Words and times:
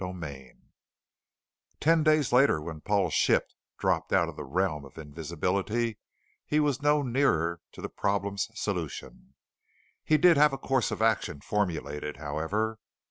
CHAPTER 0.03 0.19
7 0.31 0.61
Ten 1.79 2.03
days 2.03 2.33
later 2.33 2.59
when 2.59 2.81
Paul's 2.81 3.13
ship 3.13 3.47
dropped 3.77 4.11
out 4.11 4.29
of 4.29 4.35
the 4.35 4.43
realm 4.43 4.83
of 4.83 4.97
invisibility, 4.97 5.99
he 6.43 6.59
was 6.59 6.81
no 6.81 7.03
nearer 7.03 7.61
to 7.73 7.81
the 7.83 7.87
problem's 7.89 8.47
solution. 8.55 9.35
He 10.03 10.17
did 10.17 10.37
have 10.37 10.53
a 10.53 10.57
course 10.57 10.89
of 10.89 11.03
action 11.03 11.39
formulated, 11.41 12.17
however. 12.17 12.79